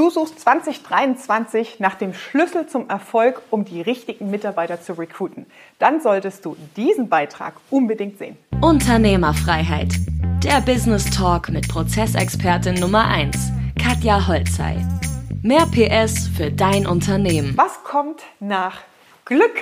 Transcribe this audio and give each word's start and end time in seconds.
Du 0.00 0.08
suchst 0.08 0.40
2023 0.40 1.78
nach 1.78 1.94
dem 1.94 2.14
Schlüssel 2.14 2.66
zum 2.66 2.88
Erfolg, 2.88 3.42
um 3.50 3.66
die 3.66 3.82
richtigen 3.82 4.30
Mitarbeiter 4.30 4.80
zu 4.80 4.94
recruiten. 4.94 5.44
Dann 5.78 6.00
solltest 6.00 6.46
du 6.46 6.56
diesen 6.74 7.10
Beitrag 7.10 7.52
unbedingt 7.68 8.16
sehen. 8.16 8.38
Unternehmerfreiheit. 8.62 9.92
Der 10.42 10.62
Business 10.62 11.04
Talk 11.10 11.50
mit 11.50 11.68
Prozessexpertin 11.68 12.76
Nummer 12.76 13.08
1, 13.08 13.52
Katja 13.78 14.26
Holzei. 14.26 14.82
Mehr 15.42 15.66
PS 15.66 16.28
für 16.34 16.50
dein 16.50 16.86
Unternehmen. 16.86 17.52
Was 17.58 17.84
kommt 17.84 18.22
nach 18.38 18.78
Glück? 19.26 19.52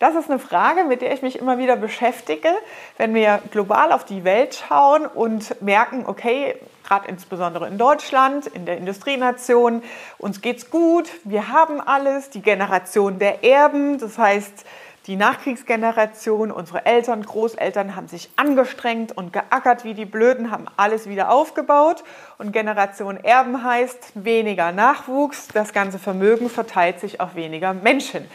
Das 0.00 0.16
ist 0.16 0.28
eine 0.28 0.40
Frage, 0.40 0.82
mit 0.82 1.02
der 1.02 1.12
ich 1.12 1.22
mich 1.22 1.38
immer 1.38 1.56
wieder 1.58 1.76
beschäftige, 1.76 2.48
wenn 2.96 3.14
wir 3.14 3.40
global 3.52 3.92
auf 3.92 4.04
die 4.04 4.24
Welt 4.24 4.60
schauen 4.66 5.06
und 5.06 5.62
merken, 5.62 6.04
okay, 6.06 6.56
gerade 6.90 7.06
insbesondere 7.06 7.68
in 7.68 7.78
Deutschland, 7.78 8.48
in 8.48 8.66
der 8.66 8.76
Industrienation. 8.76 9.80
Uns 10.18 10.40
geht's 10.40 10.70
gut, 10.70 11.08
wir 11.22 11.46
haben 11.46 11.80
alles, 11.80 12.30
die 12.30 12.42
Generation 12.42 13.20
der 13.20 13.44
Erben, 13.44 13.98
das 13.98 14.18
heißt, 14.18 14.64
die 15.06 15.14
Nachkriegsgeneration, 15.14 16.50
unsere 16.50 16.84
Eltern, 16.86 17.22
Großeltern 17.22 17.94
haben 17.94 18.08
sich 18.08 18.28
angestrengt 18.34 19.16
und 19.16 19.32
geackert 19.32 19.84
wie 19.84 19.94
die 19.94 20.04
Blöden, 20.04 20.50
haben 20.50 20.66
alles 20.76 21.08
wieder 21.08 21.30
aufgebaut. 21.30 22.02
Und 22.38 22.52
Generation 22.52 23.16
Erben 23.16 23.62
heißt 23.62 24.12
weniger 24.14 24.72
Nachwuchs. 24.72 25.46
Das 25.54 25.72
ganze 25.72 26.00
Vermögen 26.00 26.50
verteilt 26.50 26.98
sich 26.98 27.20
auf 27.20 27.36
weniger 27.36 27.72
Menschen, 27.72 28.28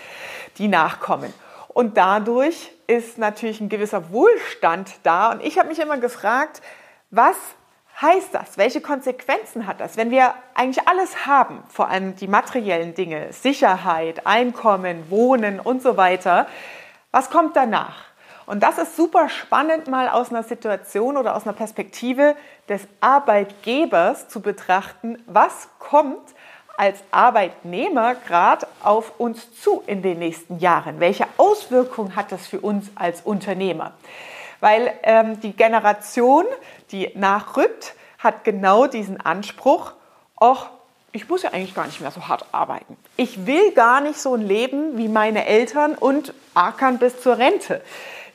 die 0.57 0.69
nachkommen. 0.69 1.33
Und 1.67 1.97
dadurch 1.97 2.71
ist 2.87 3.17
natürlich 3.17 3.59
ein 3.59 3.69
gewisser 3.69 4.11
Wohlstand 4.11 4.95
da. 5.03 5.33
Und 5.33 5.43
ich 5.43 5.59
habe 5.59 5.67
mich 5.67 5.79
immer 5.79 5.97
gefragt, 5.97 6.61
was 7.11 7.35
heißt 8.01 8.33
das? 8.33 8.57
Welche 8.57 8.81
Konsequenzen 8.81 9.67
hat 9.67 9.79
das? 9.79 9.97
Wenn 9.97 10.11
wir 10.11 10.33
eigentlich 10.53 10.87
alles 10.87 11.25
haben, 11.25 11.63
vor 11.69 11.89
allem 11.89 12.15
die 12.15 12.27
materiellen 12.27 12.93
Dinge, 12.93 13.31
Sicherheit, 13.31 14.25
Einkommen, 14.25 15.09
Wohnen 15.09 15.59
und 15.59 15.81
so 15.81 15.97
weiter, 15.97 16.47
was 17.11 17.29
kommt 17.29 17.55
danach? 17.55 18.05
Und 18.45 18.61
das 18.61 18.77
ist 18.77 18.95
super 18.95 19.27
spannend, 19.29 19.87
mal 19.87 20.07
aus 20.07 20.29
einer 20.29 20.43
Situation 20.43 21.17
oder 21.17 21.35
aus 21.35 21.43
einer 21.47 21.53
Perspektive 21.53 22.35
des 22.69 22.81
Arbeitgebers 22.99 24.27
zu 24.27 24.39
betrachten, 24.39 25.17
was 25.25 25.69
kommt 25.79 26.35
als 26.77 26.99
Arbeitnehmer 27.11 28.15
gerade 28.15 28.67
auf 28.83 29.19
uns 29.19 29.59
zu 29.61 29.81
in 29.87 30.01
den 30.01 30.19
nächsten 30.19 30.59
Jahren? 30.59 30.99
Welche 30.99 31.25
Auswirkungen 31.37 32.15
hat 32.15 32.31
das 32.31 32.45
für 32.45 32.59
uns 32.59 32.91
als 32.95 33.21
Unternehmer? 33.21 33.93
Weil 34.59 34.93
ähm, 35.03 35.39
die 35.41 35.53
Generation, 35.53 36.45
die 36.91 37.11
nachrückt, 37.15 37.93
hat 38.19 38.43
genau 38.43 38.87
diesen 38.87 39.19
Anspruch, 39.19 39.93
ach, 40.39 40.67
ich 41.11 41.29
muss 41.29 41.43
ja 41.43 41.51
eigentlich 41.51 41.73
gar 41.73 41.85
nicht 41.85 42.01
mehr 42.01 42.11
so 42.11 42.27
hart 42.27 42.45
arbeiten. 42.51 42.97
Ich 43.15 43.45
will 43.45 43.71
gar 43.71 44.01
nicht 44.01 44.19
so 44.19 44.33
ein 44.33 44.41
Leben 44.41 44.97
wie 44.97 45.07
meine 45.07 45.45
Eltern 45.45 45.95
und 45.95 46.33
ackern 46.53 46.99
bis 46.99 47.21
zur 47.21 47.37
Rente. 47.37 47.81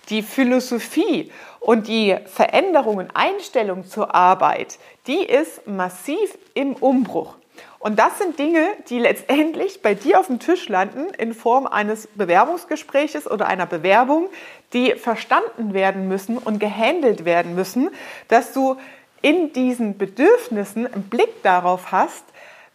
Die 0.08 0.22
Philosophie 0.22 1.30
und 1.60 1.88
die 1.88 2.16
Veränderung 2.24 2.96
und 2.96 3.10
Einstellung 3.14 3.86
zur 3.86 4.14
Arbeit, 4.14 4.78
die 5.06 5.22
ist 5.22 5.66
massiv 5.66 6.38
im 6.54 6.74
Umbruch. 6.74 7.34
Und 7.78 7.98
das 7.98 8.18
sind 8.18 8.38
Dinge, 8.38 8.66
die 8.88 8.98
letztendlich 8.98 9.80
bei 9.80 9.94
dir 9.94 10.20
auf 10.20 10.26
dem 10.26 10.38
Tisch 10.38 10.68
landen 10.68 11.06
in 11.16 11.32
Form 11.32 11.66
eines 11.66 12.08
Bewerbungsgespräches 12.08 13.30
oder 13.30 13.46
einer 13.46 13.66
Bewerbung, 13.66 14.28
die 14.72 14.92
verstanden 14.92 15.72
werden 15.72 16.06
müssen 16.06 16.36
und 16.36 16.58
gehandelt 16.58 17.24
werden 17.24 17.54
müssen, 17.54 17.90
dass 18.28 18.52
du 18.52 18.76
in 19.22 19.52
diesen 19.52 19.96
Bedürfnissen 19.96 20.86
einen 20.86 21.04
Blick 21.04 21.42
darauf 21.42 21.90
hast, 21.92 22.24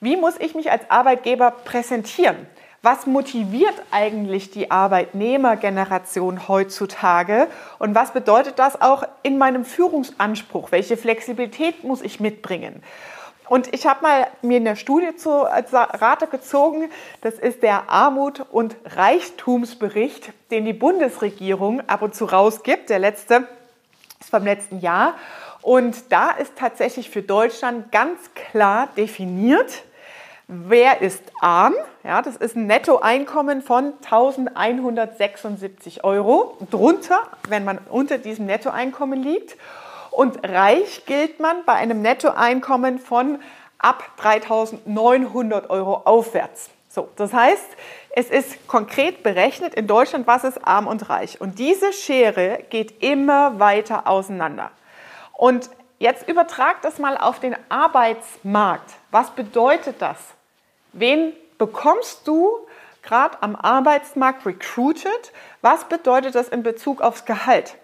wie 0.01 0.17
muss 0.17 0.35
ich 0.39 0.55
mich 0.55 0.71
als 0.71 0.89
Arbeitgeber 0.89 1.51
präsentieren? 1.51 2.35
Was 2.81 3.07
motiviert 3.07 3.73
eigentlich 3.89 4.51
die 4.51 4.69
Arbeitnehmergeneration 4.69 6.47
heutzutage? 6.47 7.47
Und 7.79 7.95
was 7.95 8.11
bedeutet 8.11 8.59
das 8.59 8.79
auch 8.79 9.03
in 9.23 9.39
meinem 9.39 9.65
Führungsanspruch? 9.65 10.71
Welche 10.71 10.95
Flexibilität 10.95 11.83
muss 11.83 12.03
ich 12.03 12.19
mitbringen? 12.19 12.83
Und 13.47 13.73
ich 13.73 13.85
habe 13.85 14.01
mal 14.01 14.27
mir 14.41 14.57
eine 14.57 14.75
Studie 14.75 15.15
zu 15.15 15.29
Rate 15.29 16.27
gezogen. 16.27 16.89
Das 17.21 17.35
ist 17.35 17.63
der 17.63 17.89
Armut- 17.89 18.45
und 18.51 18.75
Reichtumsbericht, 18.85 20.33
den 20.51 20.65
die 20.65 20.73
Bundesregierung 20.73 21.81
ab 21.87 22.01
und 22.01 22.15
zu 22.15 22.25
rausgibt. 22.25 22.89
Der 22.89 22.99
letzte 22.99 23.47
ist 24.19 24.31
vom 24.31 24.43
letzten 24.43 24.79
Jahr. 24.79 25.13
Und 25.61 26.11
da 26.11 26.31
ist 26.31 26.57
tatsächlich 26.57 27.09
für 27.09 27.21
Deutschland 27.21 27.91
ganz 27.91 28.19
klar 28.33 28.89
definiert, 28.97 29.83
wer 30.47 31.01
ist 31.01 31.23
arm. 31.41 31.73
Ja, 32.03 32.21
das 32.21 32.37
ist 32.37 32.55
ein 32.55 32.67
Nettoeinkommen 32.67 33.63
von 33.63 33.93
1176 34.03 36.03
Euro. 36.03 36.55
Drunter, 36.69 37.19
wenn 37.49 37.63
man 37.63 37.79
unter 37.89 38.19
diesem 38.19 38.45
Nettoeinkommen 38.45 39.23
liegt. 39.23 39.57
Und 40.15 40.47
reich 40.47 41.05
gilt 41.05 41.41
man 41.41 41.65
bei 41.65 41.73
einem 41.73 42.01
Nettoeinkommen 42.01 42.99
von 42.99 43.39
ab 43.77 44.11
3.900 44.21 45.69
Euro 45.69 46.03
aufwärts. 46.05 46.69
So, 46.87 47.09
das 47.17 47.33
heißt, 47.33 47.65
es 48.11 48.29
ist 48.29 48.65
konkret 48.65 49.23
berechnet 49.23 49.75
in 49.75 49.87
Deutschland, 49.87 50.25
was 50.25 50.45
ist 50.45 50.65
arm 50.65 50.87
und 50.87 51.09
reich. 51.09 51.41
Und 51.41 51.59
diese 51.59 51.91
Schere 51.91 52.59
geht 52.69 53.03
immer 53.03 53.59
weiter 53.59 54.07
auseinander. 54.07 54.71
Und 55.33 55.69
jetzt 55.99 56.29
übertrag 56.29 56.81
das 56.81 56.97
mal 56.97 57.17
auf 57.17 57.41
den 57.41 57.57
Arbeitsmarkt. 57.67 58.91
Was 59.11 59.31
bedeutet 59.31 59.97
das? 60.01 60.17
Wen 60.93 61.33
bekommst 61.57 62.25
du 62.25 62.51
gerade 63.03 63.43
am 63.43 63.57
Arbeitsmarkt 63.57 64.45
recruited? 64.45 65.33
Was 65.61 65.83
bedeutet 65.83 66.35
das 66.35 66.47
in 66.47 66.63
Bezug 66.63 67.01
aufs 67.01 67.25
Gehalt? 67.25 67.75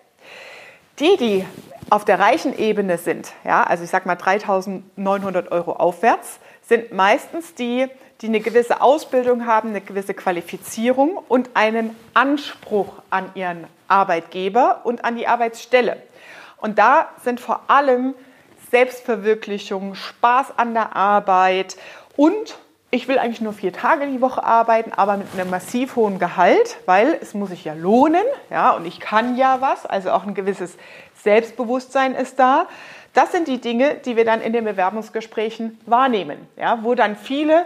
Die, 1.00 1.18
die 1.18 1.46
auf 1.92 2.06
der 2.06 2.20
reichen 2.20 2.58
Ebene 2.58 2.98
sind, 2.98 3.34
ja, 3.44 3.64
also 3.64 3.84
ich 3.84 3.90
sage 3.90 4.08
mal 4.08 4.16
3.900 4.16 5.52
Euro 5.52 5.74
aufwärts, 5.74 6.40
sind 6.62 6.94
meistens 6.94 7.54
die, 7.54 7.86
die 8.22 8.28
eine 8.28 8.40
gewisse 8.40 8.80
Ausbildung 8.80 9.46
haben, 9.46 9.70
eine 9.70 9.82
gewisse 9.82 10.14
Qualifizierung 10.14 11.18
und 11.28 11.50
einen 11.54 11.94
Anspruch 12.14 13.02
an 13.10 13.30
ihren 13.36 13.68
Arbeitgeber 13.90 14.80
und 14.86 15.04
an 15.04 15.18
die 15.18 15.28
Arbeitsstelle. 15.28 16.02
Und 16.62 16.80
da 16.80 17.10
sind 17.26 17.42
vor 17.42 17.64
allem 17.68 18.16
Selbstverwirklichung, 18.72 19.96
Spaß 19.96 20.58
an 20.58 20.74
der 20.74 20.96
Arbeit 20.96 21.76
und 22.16 22.58
ich 22.94 23.08
will 23.08 23.18
eigentlich 23.18 23.40
nur 23.40 23.54
vier 23.54 23.72
Tage 23.72 24.06
die 24.06 24.20
Woche 24.20 24.44
arbeiten, 24.44 24.92
aber 24.94 25.16
mit 25.16 25.28
einem 25.34 25.50
massiv 25.50 25.96
hohen 25.96 26.20
Gehalt, 26.20 26.78
weil 26.86 27.18
es 27.22 27.34
muss 27.34 27.50
sich 27.50 27.64
ja 27.64 27.74
lohnen, 27.74 28.24
ja, 28.50 28.72
und 28.72 28.86
ich 28.86 29.00
kann 29.00 29.38
ja 29.38 29.62
was, 29.62 29.86
also 29.86 30.12
auch 30.12 30.28
ein 30.28 30.34
gewisses 30.34 30.78
Selbstbewusstsein 31.24 32.16
ist 32.16 32.38
da. 32.38 32.68
Das 33.14 33.32
sind 33.32 33.48
die 33.48 33.62
Dinge, 33.62 33.96
die 33.96 34.18
wir 34.18 34.26
dann 34.26 34.42
in 34.42 34.52
den 34.52 34.66
Bewerbungsgesprächen 34.66 35.80
wahrnehmen, 35.86 36.48
ja, 36.58 36.80
wo 36.82 36.94
dann 36.94 37.16
viele 37.16 37.66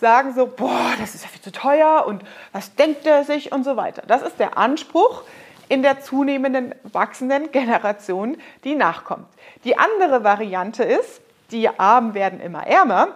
sagen 0.00 0.32
so, 0.32 0.46
boah, 0.46 0.92
das 1.00 1.16
ist 1.16 1.24
ja 1.24 1.28
viel 1.28 1.42
zu 1.42 1.52
teuer 1.52 2.04
und 2.06 2.22
was 2.52 2.74
denkt 2.76 3.04
er 3.04 3.24
sich 3.24 3.52
und 3.52 3.64
so 3.64 3.76
weiter. 3.76 4.02
Das 4.06 4.22
ist 4.22 4.38
der 4.38 4.58
Anspruch 4.58 5.22
in 5.68 5.82
der 5.82 6.02
zunehmenden 6.02 6.74
wachsenden 6.84 7.50
Generation, 7.50 8.36
die 8.62 8.74
nachkommt. 8.76 9.26
Die 9.64 9.76
andere 9.76 10.22
Variante 10.22 10.84
ist, 10.84 11.20
die 11.50 11.68
Armen 11.68 12.14
werden 12.14 12.40
immer 12.40 12.66
ärmer 12.66 13.08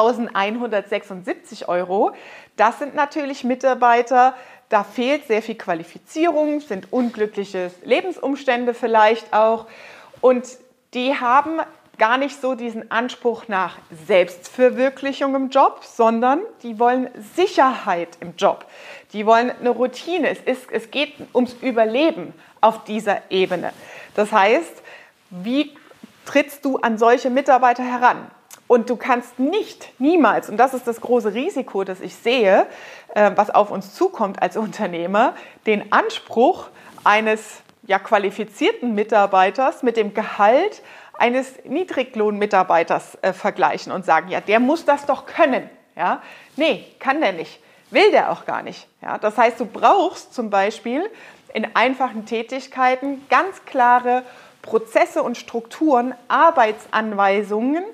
1176 0.00 1.68
Euro. 1.68 2.12
Das 2.56 2.78
sind 2.78 2.94
natürlich 2.94 3.44
Mitarbeiter, 3.44 4.34
da 4.68 4.84
fehlt 4.84 5.26
sehr 5.26 5.42
viel 5.42 5.56
Qualifizierung, 5.56 6.60
sind 6.60 6.92
unglückliche 6.92 7.70
Lebensumstände 7.84 8.74
vielleicht 8.74 9.32
auch. 9.32 9.66
Und 10.20 10.46
die 10.94 11.14
haben 11.14 11.60
gar 11.98 12.16
nicht 12.16 12.40
so 12.40 12.54
diesen 12.54 12.90
Anspruch 12.90 13.48
nach 13.48 13.76
Selbstverwirklichung 14.06 15.34
im 15.34 15.50
Job, 15.50 15.80
sondern 15.84 16.40
die 16.62 16.78
wollen 16.78 17.08
Sicherheit 17.36 18.08
im 18.20 18.34
Job. 18.36 18.64
Die 19.12 19.26
wollen 19.26 19.50
eine 19.50 19.70
Routine. 19.70 20.30
Es, 20.30 20.40
ist, 20.40 20.72
es 20.72 20.90
geht 20.90 21.14
ums 21.34 21.54
Überleben 21.60 22.32
auf 22.60 22.84
dieser 22.84 23.30
Ebene. 23.30 23.72
Das 24.14 24.32
heißt, 24.32 24.82
wie 25.30 25.76
trittst 26.24 26.64
du 26.64 26.78
an 26.78 26.98
solche 26.98 27.30
Mitarbeiter 27.30 27.82
heran? 27.82 28.30
Und 28.72 28.88
du 28.88 28.96
kannst 28.96 29.38
nicht, 29.38 29.90
niemals, 30.00 30.48
und 30.48 30.56
das 30.56 30.72
ist 30.72 30.86
das 30.86 31.02
große 31.02 31.34
Risiko, 31.34 31.84
das 31.84 32.00
ich 32.00 32.14
sehe, 32.14 32.66
äh, 33.14 33.30
was 33.34 33.50
auf 33.50 33.70
uns 33.70 33.94
zukommt 33.94 34.40
als 34.40 34.56
Unternehmer, 34.56 35.34
den 35.66 35.92
Anspruch 35.92 36.68
eines 37.04 37.60
ja, 37.86 37.98
qualifizierten 37.98 38.94
Mitarbeiters 38.94 39.82
mit 39.82 39.98
dem 39.98 40.14
Gehalt 40.14 40.80
eines 41.18 41.62
Niedriglohnmitarbeiters 41.66 43.18
äh, 43.20 43.34
vergleichen 43.34 43.92
und 43.92 44.06
sagen, 44.06 44.30
ja, 44.30 44.40
der 44.40 44.58
muss 44.58 44.86
das 44.86 45.04
doch 45.04 45.26
können. 45.26 45.68
Ja? 45.94 46.22
Nee, 46.56 46.86
kann 46.98 47.20
der 47.20 47.32
nicht. 47.32 47.60
Will 47.90 48.10
der 48.10 48.32
auch 48.32 48.46
gar 48.46 48.62
nicht. 48.62 48.88
Ja? 49.02 49.18
Das 49.18 49.36
heißt, 49.36 49.60
du 49.60 49.66
brauchst 49.66 50.32
zum 50.32 50.48
Beispiel 50.48 51.10
in 51.52 51.76
einfachen 51.76 52.24
Tätigkeiten 52.24 53.26
ganz 53.28 53.66
klare 53.66 54.22
Prozesse 54.62 55.22
und 55.22 55.36
Strukturen, 55.36 56.14
Arbeitsanweisungen, 56.28 57.84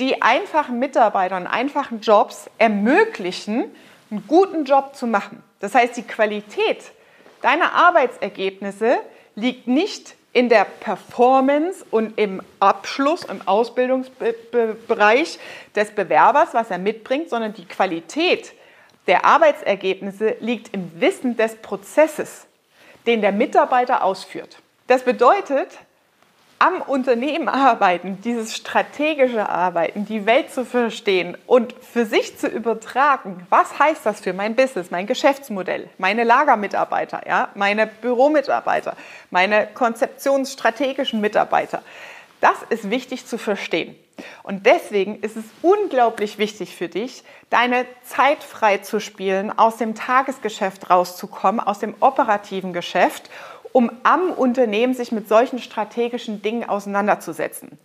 die 0.00 0.22
einfachen 0.22 0.78
Mitarbeitern, 0.78 1.46
einfachen 1.46 2.00
Jobs 2.00 2.50
ermöglichen, 2.58 3.66
einen 4.10 4.26
guten 4.26 4.64
Job 4.64 4.96
zu 4.96 5.06
machen. 5.06 5.42
Das 5.60 5.74
heißt, 5.74 5.96
die 5.96 6.02
Qualität 6.02 6.78
deiner 7.42 7.74
Arbeitsergebnisse 7.74 8.96
liegt 9.34 9.68
nicht 9.68 10.16
in 10.32 10.48
der 10.48 10.64
Performance 10.64 11.84
und 11.90 12.18
im 12.18 12.40
Abschluss, 12.60 13.24
im 13.24 13.46
Ausbildungsbereich 13.46 15.38
des 15.74 15.90
Bewerbers, 15.90 16.54
was 16.54 16.70
er 16.70 16.78
mitbringt, 16.78 17.28
sondern 17.28 17.52
die 17.52 17.66
Qualität 17.66 18.52
der 19.06 19.24
Arbeitsergebnisse 19.24 20.36
liegt 20.40 20.72
im 20.72 21.00
Wissen 21.00 21.36
des 21.36 21.56
Prozesses, 21.56 22.46
den 23.06 23.20
der 23.20 23.32
Mitarbeiter 23.32 24.04
ausführt. 24.04 24.58
Das 24.86 25.02
bedeutet, 25.02 25.78
am 26.60 26.82
Unternehmen 26.82 27.48
arbeiten, 27.48 28.20
dieses 28.20 28.54
strategische 28.54 29.48
Arbeiten, 29.48 30.04
die 30.04 30.26
Welt 30.26 30.52
zu 30.52 30.66
verstehen 30.66 31.36
und 31.46 31.72
für 31.72 32.04
sich 32.04 32.38
zu 32.38 32.48
übertragen, 32.48 33.46
was 33.48 33.78
heißt 33.78 34.04
das 34.04 34.20
für 34.20 34.34
mein 34.34 34.54
Business, 34.54 34.90
mein 34.90 35.06
Geschäftsmodell, 35.06 35.88
meine 35.96 36.22
Lagermitarbeiter, 36.22 37.26
ja, 37.26 37.48
meine 37.54 37.86
Büromitarbeiter, 37.86 38.94
meine 39.30 39.68
konzeptionsstrategischen 39.72 41.22
Mitarbeiter. 41.22 41.82
Das 42.42 42.56
ist 42.68 42.90
wichtig 42.90 43.26
zu 43.26 43.38
verstehen. 43.38 43.96
Und 44.42 44.66
deswegen 44.66 45.20
ist 45.20 45.36
es 45.36 45.44
unglaublich 45.62 46.36
wichtig 46.36 46.76
für 46.76 46.88
dich, 46.88 47.24
deine 47.48 47.86
Zeit 48.04 48.44
frei 48.44 48.78
zu 48.78 49.00
spielen, 49.00 49.56
aus 49.58 49.78
dem 49.78 49.94
Tagesgeschäft 49.94 50.90
rauszukommen, 50.90 51.60
aus 51.60 51.78
dem 51.78 51.94
operativen 52.00 52.74
Geschäft 52.74 53.30
um 53.72 53.90
am 54.02 54.30
Unternehmen 54.30 54.94
sich 54.94 55.12
mit 55.12 55.28
solchen 55.28 55.58
strategischen 55.58 56.42
Dingen 56.42 56.68
auseinanderzusetzen. 56.68 57.78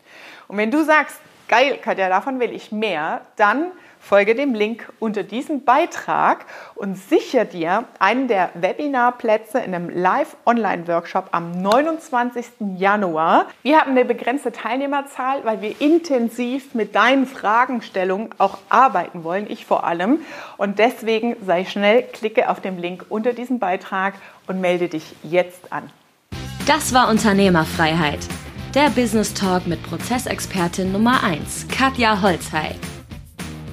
Und 0.47 0.57
wenn 0.57 0.71
du 0.71 0.83
sagst, 0.83 1.19
geil, 1.47 1.77
Katja, 1.81 2.09
davon 2.09 2.39
will 2.39 2.51
ich 2.51 2.71
mehr, 2.71 3.21
dann 3.35 3.71
folge 4.07 4.35
dem 4.35 4.53
Link 4.53 4.87
unter 4.99 5.23
diesem 5.23 5.63
Beitrag 5.63 6.45
und 6.75 6.95
sichere 6.95 7.45
dir 7.45 7.85
einen 7.97 8.27
der 8.27 8.51
Webinarplätze 8.53 9.57
in 9.59 9.73
einem 9.73 9.89
Live-Online-Workshop 9.89 11.29
am 11.31 11.51
29. 11.51 12.45
Januar. 12.77 13.47
Wir 13.63 13.81
haben 13.81 13.91
eine 13.91 14.05
begrenzte 14.05 14.51
Teilnehmerzahl, 14.51 15.43
weil 15.43 15.61
wir 15.61 15.81
intensiv 15.81 16.75
mit 16.75 16.93
deinen 16.93 17.25
Fragestellungen 17.25 18.29
auch 18.37 18.59
arbeiten 18.69 19.23
wollen, 19.23 19.49
ich 19.49 19.65
vor 19.65 19.85
allem. 19.85 20.19
Und 20.57 20.77
deswegen 20.77 21.35
sei 21.43 21.65
schnell, 21.65 22.03
klicke 22.03 22.49
auf 22.49 22.61
den 22.61 22.77
Link 22.77 23.05
unter 23.09 23.33
diesem 23.33 23.57
Beitrag 23.57 24.13
und 24.45 24.61
melde 24.61 24.87
dich 24.87 25.15
jetzt 25.23 25.73
an. 25.73 25.89
Das 26.67 26.93
war 26.93 27.09
Unternehmerfreiheit. 27.09 28.19
Der 28.75 28.89
Business 28.89 29.33
Talk 29.33 29.65
mit 29.65 29.81
Prozessexpertin 29.83 30.91
Nummer 30.91 31.23
1, 31.23 31.67
Katja 31.69 32.21
Holzhey. 32.21 32.75